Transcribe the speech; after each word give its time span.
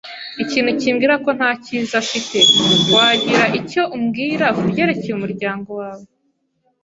Ikintu 0.43 0.71
kimbwira 0.81 1.15
ko 1.23 1.29
nta 1.37 1.51
cyiza 1.63 1.93
afite. 2.03 2.37
Wagira 2.93 3.43
icyo 3.59 3.81
umbwira 3.95 4.45
kubyerekeye 4.57 5.13
umuryango 5.15 5.69
wawe? 5.79 6.05